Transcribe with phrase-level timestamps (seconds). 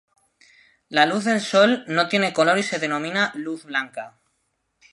[0.89, 4.17] La luz del sol no tiene color y se denomina "luz blanca".